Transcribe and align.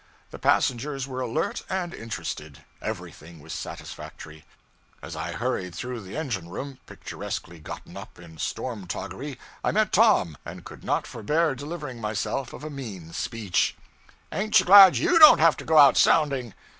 The 0.31 0.39
passengers 0.39 1.07
were 1.07 1.21
alert 1.21 1.61
and 1.69 1.93
interested; 1.93 2.63
everything 2.81 3.39
was 3.39 3.53
satisfactory. 3.53 4.45
As 4.99 5.15
I 5.15 5.33
hurried 5.33 5.75
through 5.75 6.01
the 6.01 6.17
engine 6.17 6.49
room, 6.49 6.79
picturesquely 6.87 7.59
gotten 7.59 7.95
up 7.95 8.17
in 8.17 8.39
storm 8.39 8.87
toggery, 8.87 9.37
I 9.63 9.69
met 9.69 9.91
Tom, 9.93 10.37
and 10.43 10.65
could 10.65 10.83
not 10.83 11.05
forbear 11.05 11.53
delivering 11.53 12.01
myself 12.01 12.51
of 12.51 12.63
a 12.63 12.69
mean 12.71 13.13
speech 13.13 13.75
'Ain't 14.31 14.59
you 14.59 14.65
glad 14.65 14.95
_you 14.95 15.19
_don't 15.19 15.37
have 15.37 15.55
to 15.57 15.65
go 15.65 15.77
out 15.77 15.97
sounding?' 15.97 16.55